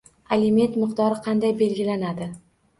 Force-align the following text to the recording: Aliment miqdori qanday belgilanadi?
Aliment 0.37 0.79
miqdori 0.85 1.21
qanday 1.29 1.55
belgilanadi? 1.63 2.33